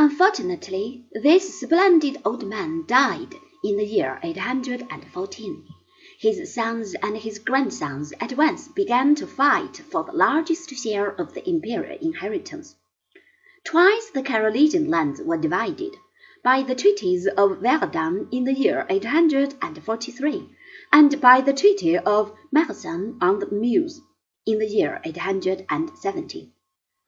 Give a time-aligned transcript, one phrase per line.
[0.00, 5.64] Unfortunately, this splendid old man died in the year 814.
[6.20, 11.34] His sons and his grandsons at once began to fight for the largest share of
[11.34, 12.76] the imperial inheritance.
[13.64, 15.96] Twice the Carolingian lands were divided
[16.44, 20.48] by the treaties of Verdun in the year 843,
[20.92, 24.00] and by the treaty of Mersen on the Meuse
[24.46, 26.52] in the year 870.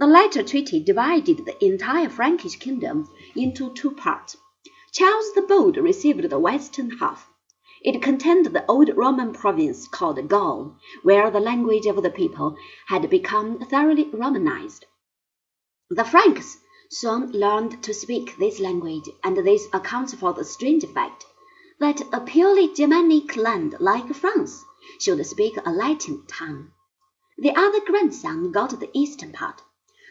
[0.00, 4.36] The latter treaty divided the entire Frankish kingdom into two parts.
[4.92, 7.28] Charles the Bold received the western half.
[7.82, 13.10] It contained the old Roman province called Gaul, where the language of the people had
[13.10, 14.86] become thoroughly Romanized.
[15.90, 16.58] The Franks
[16.92, 21.26] soon learned to speak this language, and this accounts for the strange fact
[21.80, 24.64] that a purely Germanic land like France
[25.00, 26.70] should speak a Latin tongue.
[27.36, 29.62] The other grandson got the eastern part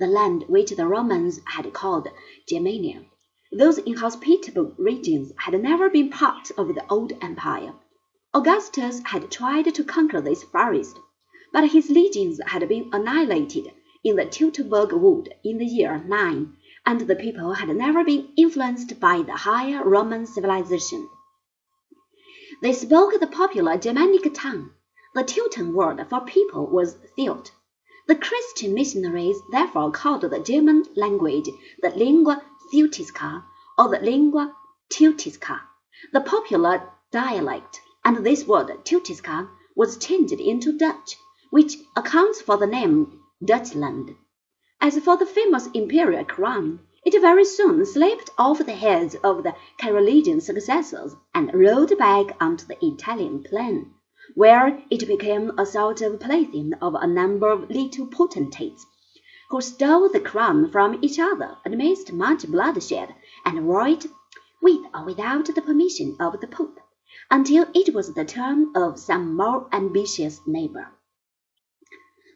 [0.00, 2.08] the land which the Romans had called
[2.48, 3.04] Germania.
[3.52, 7.74] Those inhospitable regions had never been part of the old empire.
[8.32, 10.98] Augustus had tried to conquer this forest,
[11.52, 16.56] but his legions had been annihilated in the Teutoburg Wood in the year 9,
[16.86, 21.08] and the people had never been influenced by the higher Roman civilization.
[22.62, 24.70] They spoke the popular Germanic tongue.
[25.14, 27.52] The Teuton word for people was Theot.
[28.10, 31.48] The Christian missionaries therefore called the German language
[31.80, 33.44] the lingua Teutisca
[33.78, 34.56] or the lingua
[34.90, 35.60] Teutisca,
[36.12, 41.14] the popular dialect, and this word Teutisca was changed into Dutch,
[41.50, 44.16] which accounts for the name Deutschland.
[44.80, 49.54] As for the famous imperial crown, it very soon slipped off the heads of the
[49.78, 53.94] Carolingian successors and rolled back onto the Italian plain
[54.34, 58.86] where it became a sort of plaything of a number of little potentates,
[59.50, 63.14] who stole the crown from each other amidst much bloodshed,
[63.44, 64.06] and wore it,
[64.62, 66.78] with or without the permission of the Pope,
[67.30, 70.88] until it was the turn of some more ambitious neighbor.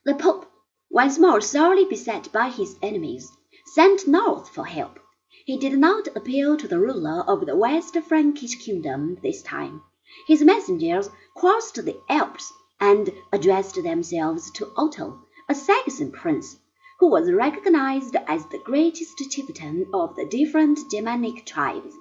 [0.05, 0.51] The Pope,
[0.91, 3.31] once more sorely beset by his enemies,
[3.67, 4.99] sent north for help.
[5.47, 9.83] He did not appeal to the ruler of the West Frankish kingdom this time.
[10.29, 16.57] His messengers crossed the Alps and addressed themselves to Otto, a Saxon prince,
[17.01, 21.97] who was recognized as the greatest chieftain of the different Germanic tribes.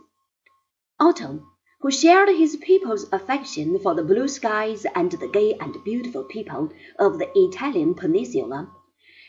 [1.00, 1.44] Otto,
[1.82, 6.70] who shared his people's affection for the blue skies and the gay and beautiful people
[7.00, 8.72] of the Italian peninsula,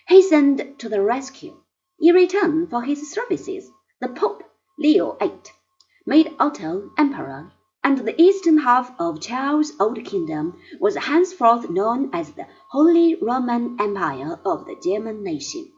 [0.09, 1.59] hastened to the rescue.
[1.99, 3.71] In return for his services,
[4.03, 4.43] the Pope,
[4.79, 5.41] Leo VIII,
[6.05, 7.51] made Otto emperor
[7.85, 13.77] and the eastern half of Charles' old kingdom was henceforth known as the Holy Roman
[13.79, 15.71] Empire of the German nation.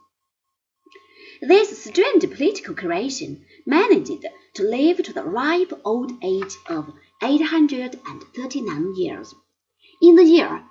[1.41, 4.25] This strange political creation managed
[4.55, 9.35] to live to the ripe old age of 839 years.
[10.01, 10.63] In the year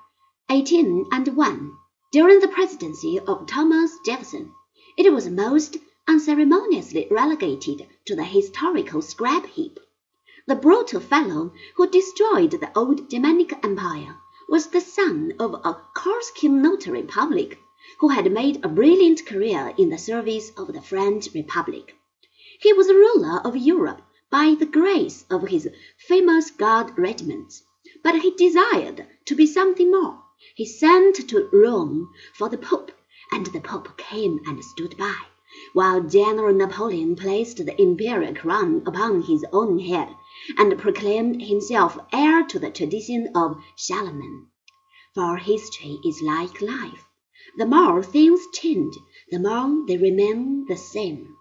[0.48, 1.72] 1801,
[2.12, 4.52] during the presidency of Thomas Jefferson,
[4.96, 5.76] it was most
[6.08, 9.78] unceremoniously relegated to the historical scrap heap.
[10.48, 14.16] The brutal fellow who destroyed the old Germanic Empire
[14.48, 17.58] was the son of a Corsican notary public
[17.98, 21.96] who had made a brilliant career in the service of the French Republic.
[22.60, 25.68] He was a ruler of Europe by the grace of his
[25.98, 27.64] famous guard regiments,
[28.04, 30.22] but he desired to be something more.
[30.54, 32.92] He sent to Rome for the Pope,
[33.32, 35.22] and the Pope came and stood by,
[35.74, 40.08] while General Napoleon placed the imperial crown upon his own head
[40.58, 44.48] and proclaimed himself heir to the tradition of Charlemagne.
[45.14, 47.04] For history is like life.
[47.58, 48.94] The more things change,
[49.30, 51.36] the more they remain the same.